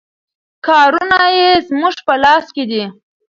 [0.67, 2.83] کارونه یې زموږ په لاس کې دي.